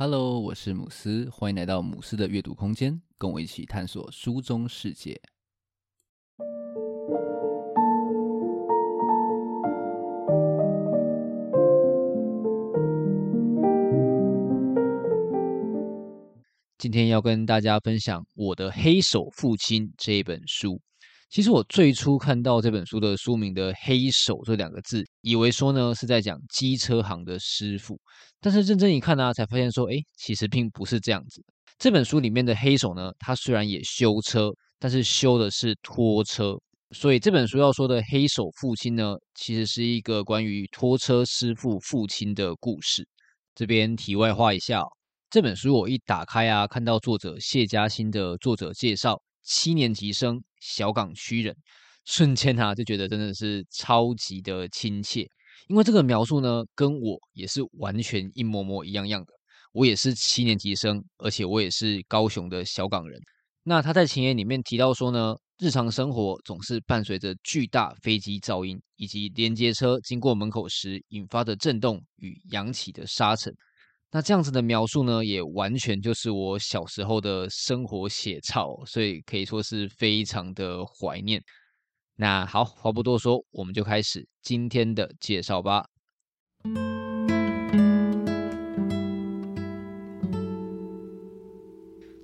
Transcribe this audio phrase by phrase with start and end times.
[0.00, 5.20] Hello，我是姆斯，欢迎来到姆斯的阅读空间，跟我一起探索书中世界。
[16.78, 20.80] 今天要跟大家分享我的黑手父亲这一本书。
[21.30, 28.00] 其实我最初看到这本书的书名的“黑手”这两个字，以为说呢是在讲机车行的师傅，
[28.40, 31.44] 但是认真一看呢、啊，才发现说，哎，其实并不是这样子。
[31.78, 36.58] 这本书里面的黑手呢，他虽然也修车，但是修的是拖车，
[36.92, 43.06] 所以这本书要说的黑手父亲呢，其实是一个关于拖车师傅父亲的故事。
[43.54, 44.88] 这边题外话一下、哦，
[45.28, 49.20] 这本书我一打开啊，看到作者谢佳欣的作者介绍。
[49.48, 51.56] 七年级生，小港区人，
[52.04, 55.26] 瞬间啊就觉得真的是超级的亲切，
[55.68, 59.32] 因为这个描述呢，跟我也是完全一模模一样样的。
[59.72, 63.18] 我也是七年级生，而且我也是高雄的小港人。
[63.62, 73.50] 那他在前言里面提到说呢，日常生活总是伴随着巨大飞机噪音，以及连接车经过门口时引发的震动与扬起的沙尘。
[74.10, 81.42] 那这样子的描述呢，也完全就是我小时候的生活写照，所以可以说是非常的怀念。
[82.16, 85.84] 那好，话不多说，我们就开始今天的介绍吧。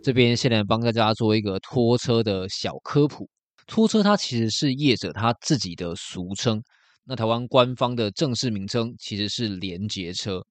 [0.03, 3.29] 这边先来帮大家做一个拖车的小科普。
[3.67, 6.63] 拖车它其实是业者他自己的俗称，
[7.05, 10.43] 那台湾官方的正式名称其实是联结车。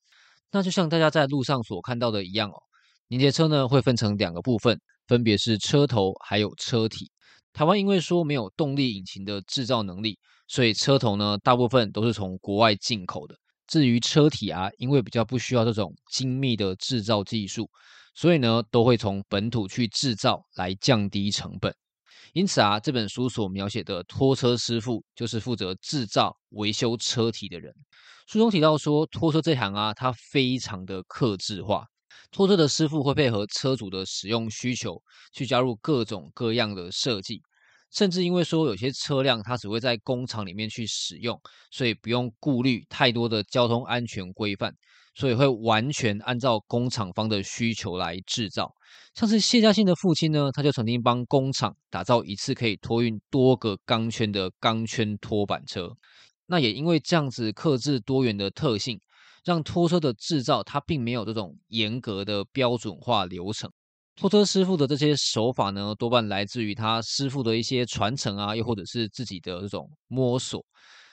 [0.53, 2.53] 那就像大家在路上所看到的一样哦，
[3.07, 7.09] 连接车呢会分成两个部分，分别是车头还有车体。
[7.53, 10.15] 台湾因为说没有动力引擎的制造能力，
[10.47, 13.35] 所以车头呢大部分都是从国外进口的。
[13.65, 17.67] 至于车体啊，因为比较不需要这种精密的制造技术，
[18.13, 21.73] 所以呢都会从本土去制造来降低成本。
[22.34, 27.71] 因此啊，这本书所描写的拖车师傅就是负责制造、维修车体的人。
[28.27, 31.86] 书中提到说，拖车这行啊，它非常的克制化。
[32.32, 34.99] 拖车的师傅会配合车主的使用需求，
[35.32, 37.39] 去加入各种各样的设计。
[37.92, 41.39] 甚至因为说有些车辆它只会在工厂里面去使用，
[41.70, 44.73] 所以不用顾虑太多的交通安全规范，
[45.15, 48.71] 所以会完全按照工厂方的需求来制造。
[49.13, 55.91] 像是谢家兴的父亲呢，他就曾经帮工厂打造一次可以托运多个钢圈的钢圈拖板车。
[56.47, 58.99] 那也因为这样子克制多元的特性，
[59.45, 63.71] 让拖车的制造它并没有这种严格的标准化流程。
[64.15, 70.63] 拖车师傅的这些手法呢，多半来自于他师傅的一些传承啊，又或者是自己的这种摸索，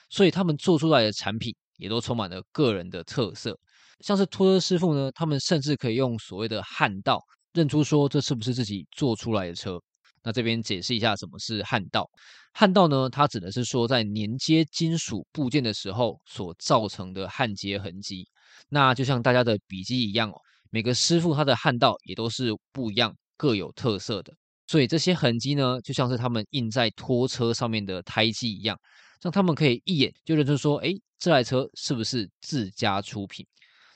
[0.09, 3.57] 所以他们做出来的产品也都充满了个人的特色。
[4.01, 7.21] 像是拖车师傅呢，他们甚至可以用所谓的焊道
[7.53, 9.79] 认出说这是不是自己做出来的车。
[10.23, 12.07] 那这边解释一下什么是焊道。
[12.53, 18.27] 焊道呢，它指的是说在粘接金属部件的时候所造成的焊接痕迹。
[18.69, 20.35] 那就像大家的笔记一样哦，
[20.69, 24.31] 每个师傅他的焊道也都是不一样、各有特色的。
[24.67, 28.77] 所以这些痕迹呢，就像是他们印在拖车上面的胎记一样，
[29.21, 33.45] 让他们可以一眼就认出说，哎，这台车是不是自家出品？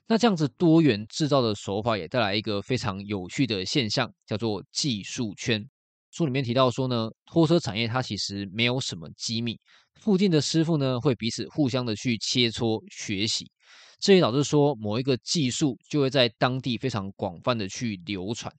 [0.08, 5.68] 那这样子多元制造的手法也带来一个非常有趣的现象，叫做技术圈。
[6.12, 9.60] 书里面提到说呢，拖车产业它其实没有什么机密，
[10.00, 13.50] 附近的师傅呢会彼此互相的去切磋学习，
[14.00, 18.54] 这也导致说某一个技术就会在当地非常广泛的去流传。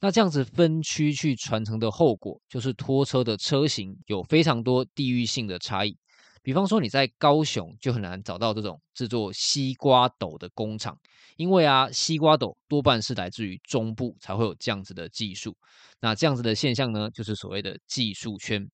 [0.00, 5.96] 那这样子分区去传承的后果，就是拖车的车型有非常多地域性的差异。
[6.42, 10.96] 比方说你在高雄就很难找到这种制作西瓜斗的工厂。
[11.36, 15.56] 因为啊，西瓜斗多半是来自于中部，才会有这样子的技术。
[15.98, 18.68] 那这样子的现象呢，就是所谓的技术圈。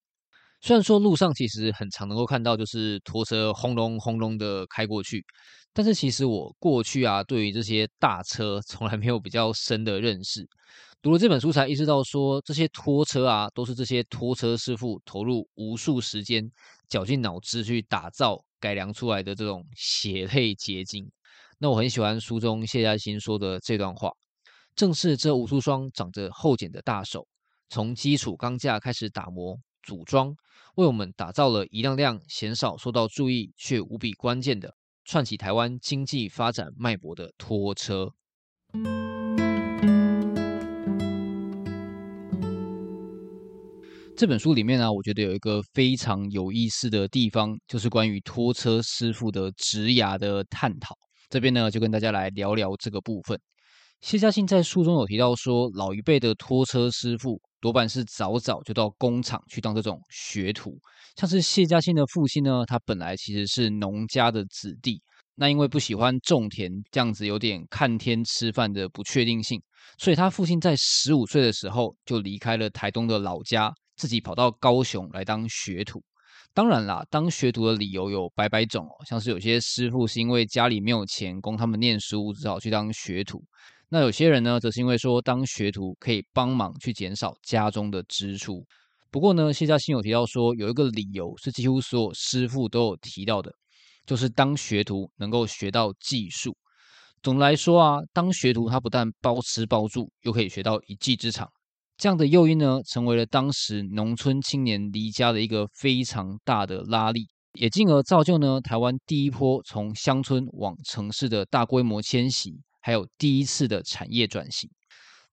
[0.60, 5.24] 虽然说路上其实很常能够看到，就是拖车轰隆轰隆的开过去，
[5.72, 10.44] 但是其实我过去啊，对于这些大车从来没有比较深的认识。
[11.06, 16.50] 读了这本书才意识到说，这些拖车啊，都是这些拖车师傅投入无数时间、
[16.88, 21.08] 绞尽脑汁去打造、改良出来的这种血泪结晶。
[21.58, 24.10] 那我很喜欢书中谢嘉欣说的这段话，
[24.74, 27.28] 正是这无数双长着厚茧的大手，
[27.68, 30.34] 从基础钢架开始打磨组装，
[30.74, 34.74] 为我们打造了一辆辆鲜少受到注意却无比关键的
[35.04, 38.12] 串起台湾经济发展脉搏的拖车。
[44.16, 50.96] 这本书里面呢、我觉得有一个非常有意思的地方，就是关于拖车师傅的职涯的探讨。
[51.28, 53.38] 这边呢，就跟大家来聊聊这个部分。
[54.00, 60.78] 谢家庆在书中有提到说，老一辈的拖车师傅多半是早早就到工厂去当这种学徒，
[61.16, 64.98] 像是谢家庆的父亲呢，他本来其实是农家的子弟，
[65.34, 69.60] 那因为不喜欢种田这样子有点看天吃饭的不确定性，
[69.98, 76.02] 所以他父亲在十五岁的时候就离开了台东的老家，自己跑到高雄来当学徒。
[76.54, 83.42] 当然啦，当学徒的理由有百百种哦，像是有些师傅是因为家里没有钱供他们念书，只好去当学徒。
[83.88, 88.64] 那有些人呢，则是因为说当学徒可以帮忙去减少家中的支出。
[89.10, 93.52] 不过呢，谢家兴有提到说，有一个理由是几乎所有师傅都有提到的，
[94.06, 96.56] 就是当学徒能够学到技术。
[97.22, 101.48] 总的来说啊，当学徒他不但包吃包住，又可以学到一技之长。
[101.96, 112.54] 这样的诱因呢，成为了当时农村青年离家的一个非常大的拉力，也进而造就呢台湾第一波从乡村往城市的大规模迁徙。
[112.82, 114.70] 还有第一次的产业转型，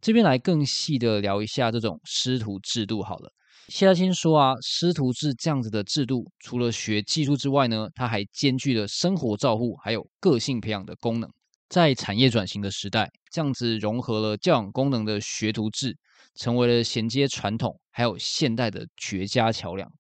[0.02, 3.32] 这边来更细的聊一下这种师徒制度好了。
[3.68, 11.30] 谢家兴说啊，师徒制这样子的制度，除了学技术之外呢，它还兼具了生活照护还有个性培养的功能。
[11.74, 15.98] 在产业转型的时代，这样子融合了教养功能的学徒制，
[16.36, 19.92] 成为了衔接传统还有现代的绝佳桥梁。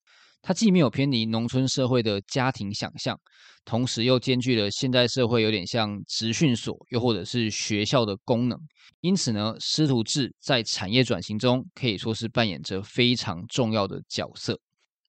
[0.43, 3.19] 它既没有偏离农村社会的家庭想象，
[3.65, 8.55] 同时又兼具了现代社会有点像职训所又或者是学校的功能。
[9.01, 14.59] 因此呢，师徒制在产业转型中可以说是扮演着非常重要的角色。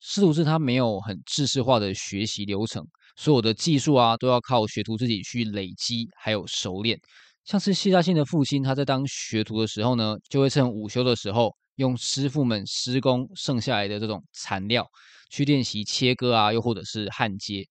[0.07, 2.87] 师徒制它没有很制式化的学习流程，
[3.17, 7.01] 所有的技术啊都要靠学徒自己去累积还有熟练。
[7.47, 14.87] 像是谢家信的父亲，他在当学徒的时候呢，就会趁午休的时候，用师傅们施工剩下来的这种残料。
[15.31, 17.65] 去练习切割啊，又或者是焊接。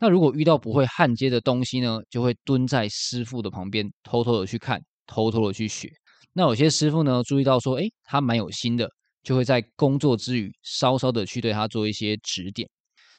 [0.00, 5.88] 那如果遇到不会焊接的东西呢，就会蹲在师傅的旁边，偷偷的去看，偷偷的去学。
[6.32, 8.90] 那有些师傅呢，注意到说，诶，他蛮有心的，
[9.24, 12.68] 就会在工作之余，稍稍的去对他做一些指点。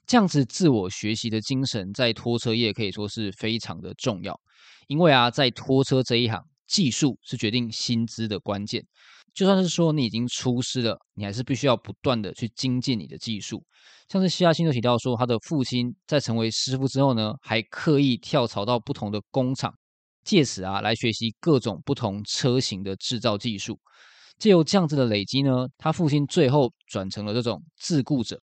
[0.08, 4.40] 这样子自我学习的精神，在拖车业可以说是非常的重要。
[4.88, 8.86] 因为啊，在拖车这一行，技术是决定薪资的关键。
[9.34, 13.62] 就算是说你已经出师了，你还是必须要不断的去精进你的技术。
[14.08, 19.74] 像是谢家兴都提到说，他的父亲在成为师傅之后呢，还刻意跳槽到不同的工厂，
[20.24, 23.78] 借此啊来学习各种不同车型的制造技术。
[24.38, 28.40] 借由这样子的累积呢，他父亲最后转成了这种自雇者，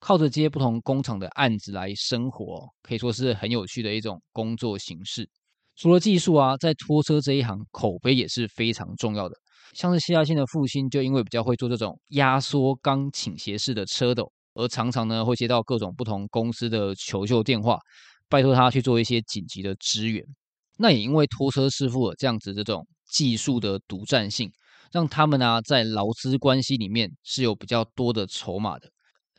[0.00, 5.28] 靠着接不同工厂的案子来生活，可以说是很有趣的一种工作形式。
[5.76, 9.36] 除了技术啊，在拖车这一行，口碑也是非常重要的。
[9.74, 17.78] 像是谢家兴的父亲，就因为比较会做这种压缩钢倾斜式的车斗，而常常呢会接到各种不同公司的求救电话，
[18.28, 20.24] 拜托他去做一些紧急的支援。
[20.78, 24.50] 那也因为拖车师傅这样子这种技术的独占性，
[24.92, 28.88] 让他们呢在劳资关系里面是有比较多的筹码的。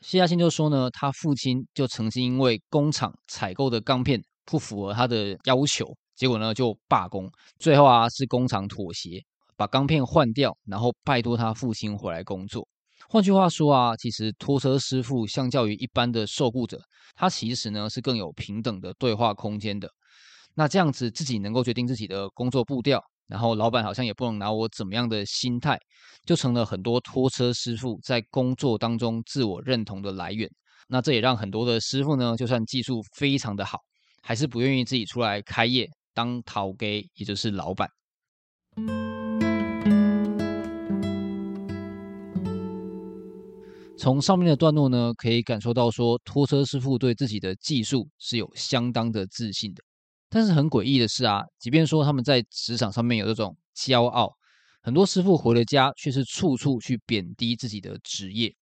[0.02, 9.20] 谢家兴就说呢，他父亲就曾经因为工厂采购的钢片不符合他的要求，结果呢就罢工，最后啊是工厂妥协。
[9.56, 12.64] 把钢片换掉，然后拜托他父亲回来工作。
[13.08, 16.80] 换句话说啊，其实拖车师傅相较于一般的受雇者，
[17.16, 19.90] 他其实呢是更有平等的对话空间的。
[20.54, 25.78] 那这样子自己能够决定自己的工作步调，然后老板好像也不能拿我怎么样的心态，
[26.24, 30.50] 就成了很多拖车师傅在工作当中自我认同的来源。
[30.88, 33.78] 那这也让很多的师傅呢，就算技术非常的好，
[34.22, 37.88] 还是不愿意自己出来开业当头家，也就是老板。
[43.98, 49.82] 从上面的段落呢，可以感受到说，拖车师傅对自己的技术是有相当的自信的。
[50.30, 54.30] 但是很诡异的是啊，即便说他们在职场上面有这种骄傲，
[54.82, 58.54] 很多师傅回了家却是处处去贬低自己的职业。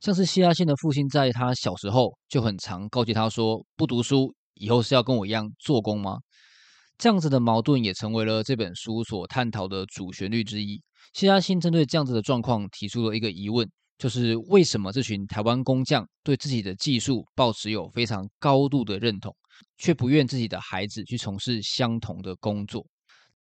[0.00, 6.18] 像是谢家兴的父亲，在他小时候就很常告诫他说：“不读书，以后是要跟我一样做工吗？”
[6.96, 10.82] 这样子的矛盾也成为了这本书所探讨的主旋律之一。
[11.12, 13.70] 谢家兴针对这样子的状况提出了一个疑问。
[13.98, 19.36] 就是为什么这群台湾工匠对自己的技术抱持有非常高度的认同，
[19.76, 22.86] 却不愿自己的孩子去从事相同的工作？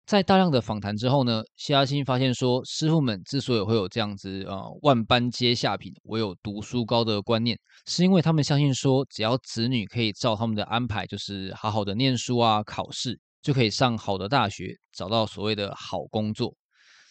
[0.07, 16.55] 在大量的访谈之后呢，谢家兴发现说，师傅们之所以会有这样子呃万般皆下品，唯有读书高的观念，是因为他们相信说，只要子女可以照他们的安排，就是好好的念书啊，考试就可以上好的大学，找到所谓的好工作。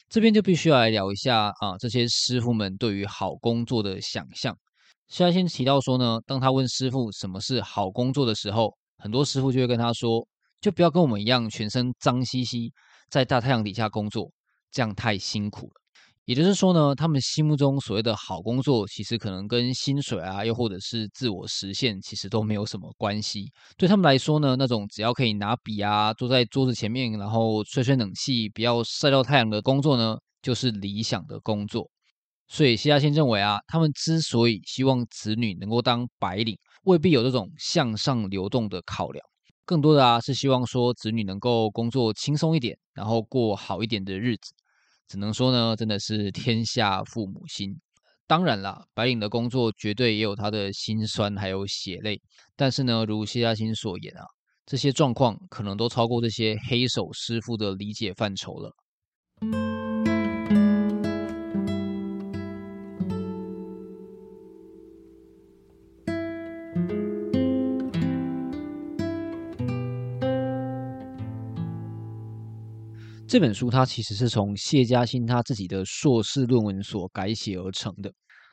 [0.10, 4.58] 这边就必须要来聊一下啊，这些师傅们对于好工作的想象。
[5.08, 10.28] 谢家兴提到说呢，当他问师傅什么是好工作的时候，很多师傅就会跟他说，
[10.60, 12.72] 就不要跟我们一样全身脏兮兮，
[13.10, 14.32] 在大太阳底下工作，
[14.72, 15.74] 这样太辛苦了。
[16.26, 23.50] 也就是说呢，他们心目中所谓的好工作，其实可能跟薪水啊，又或者是自我实现，其实都没有什么关系。
[23.78, 31.90] 对他们来说呢，那种只要可以拿笔啊，坐在桌子前面，然后吹吹冷气，不要晒到太阳的工作呢，就是理想的工作。
[32.50, 39.22] 所以谢佳欣认为啊，他们之所以希望子女能够当白领，未必有这种向上流动的考量，
[39.66, 44.54] 更多的啊是希望说子女能够工作轻松一点，然后过好一点的日子。
[45.06, 47.78] 只能说呢，真的是天下父母心。
[48.26, 52.22] 当然啦，白领的工作绝对也有他的辛酸，还有血泪。
[52.56, 54.24] 但是呢，如谢佳欣所言啊，
[54.66, 58.72] 这些状况可能都超过这些黑手师傅的理解范畴了。
[73.28, 78.10] 这本书它其实是从谢嘉欣他自己的硕士论文所改写而成的。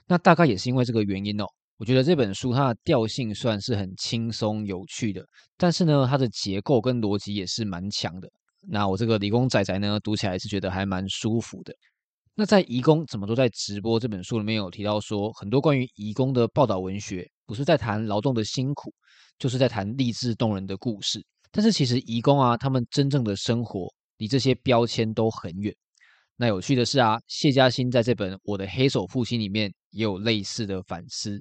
[0.09, 1.45] 那大概也是因为这个原因哦，
[1.77, 5.25] 我觉得这本书它的调性算是很轻松有趣的，
[5.57, 8.29] 但是呢，它的结构跟逻辑也是蛮强的。
[8.67, 11.73] 那我这个理工仔仔呢，读起来是觉得还蛮舒服的。
[12.35, 18.93] 那在移工怎么都在直播这本书里面有提到说，很多关于移工的报道文学，不是在谈劳动的辛苦，
[19.39, 21.25] 就是在谈励志动人的故事。
[21.53, 23.89] 但是其实移工啊，他们真正的生活。
[24.25, 25.75] 离这些标签都很远。
[26.37, 31.41] 那有趣的是啊，谢佳欣在这本《我的黑手父亲》里面也有类似的反思。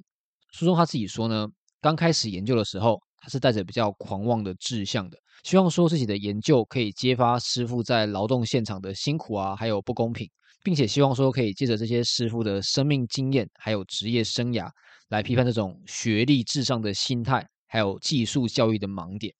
[0.52, 1.48] 书中他自己说呢，
[1.80, 10.28] 刚开始研究的时候，他是带着比较狂妄的志向的，希望说自己的研究可以揭发师傅在劳动现场的辛苦啊，还有不公平，
[10.62, 14.68] 并且希望说可以借着这些师傅的生命经验还有职业生涯，
[15.08, 19.34] 来批判这种学历至上的心态，还有技术教育的盲点。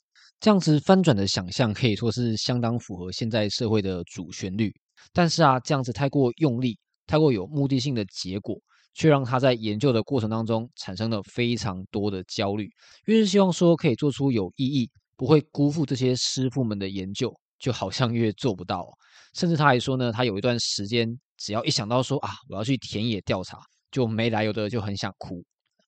[0.44, 4.70] 这样子翻转的想象可以说是相当符合现在社会的主旋律，
[5.10, 8.54] 但是啊，这样子太过用力、太过有目的性的结果，
[8.92, 12.68] 却让他在研究的过程当中产生了非常多的焦虑。
[13.06, 14.86] 越是希望说可以做出有意义、
[15.16, 18.86] 不会辜负这些师傅们的研究，就好像越做不到。
[19.32, 21.08] 甚至他还说呢，他有一段时间，
[21.38, 23.56] 只要一想到说啊，我要去田野调查，
[23.90, 25.42] 就没来由的就很想哭。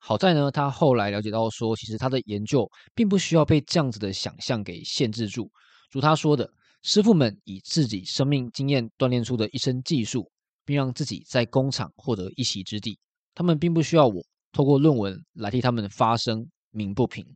[0.08, 5.50] 好在呢，他后来了解到说，其实他的研究并不需要被这样子的想象给限制住。
[5.90, 6.48] 如他说的，
[6.84, 10.30] 师傅们以自己生命经验锻炼出的一身技术，
[10.64, 12.96] 并让自己在工厂获得一席之地。
[13.34, 17.26] 他们并不需要我透过论文来替他们发声鸣不平。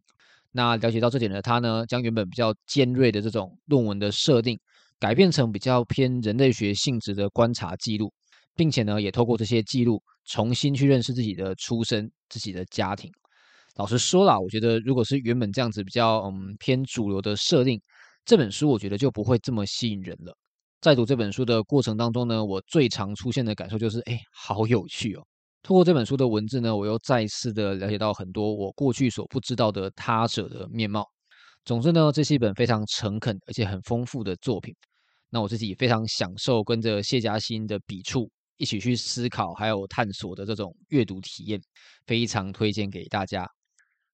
[0.53, 4.57] 那了解到这点的他呢，将原本比较尖锐的这种论文的设定，
[5.01, 8.13] 改变成比较偏人类学性质的观察记录。
[8.55, 13.13] 并且呢，也透过这些记录重新去认识自己的出身、自己的家庭。
[13.77, 17.79] 老实说啦，我觉得如果是原本这样子比较嗯偏主流的设定，
[18.25, 20.35] 这本书我觉得就不会这么吸引人了。
[20.81, 25.23] 在读这本书的过程当中呢，我最常出现的感受就是，哎，好有趣哦！
[25.63, 31.07] 透过这本书的文字呢，我又再次的了解到很多我过去所不知道的他者的面貌。
[31.67, 34.75] 总之呢，这是一本非常诚恳而且很丰富的作品。
[35.29, 38.31] 那我自己非常享受跟着谢嘉欣的笔触。
[38.61, 41.59] 一起去思考，还有探索的这种阅读体验，
[42.07, 43.49] 非常推荐给大家。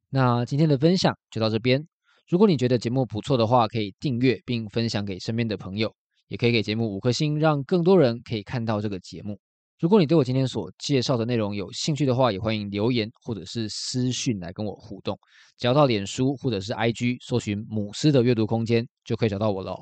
[0.09, 1.85] 那今天的分享就到这边。
[2.29, 5.93] 如果你觉得节目不错的话，可以订阅并分享给身边的朋友，
[6.29, 9.39] 也可以给节目五颗星，让更多人可以看到这个节目。
[9.79, 15.19] 如果你对我今天所介绍的内容有兴趣的话，也欢迎留言或者是私讯来跟我互动。
[15.59, 19.77] 只要到脸书或者是 IG 搜寻“母狮的阅读空间”，就可以找到我了。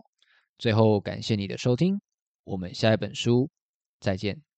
[0.58, 2.00] 最后，感谢你的收听，
[2.44, 3.48] 我们下一本书
[4.00, 4.53] 再见。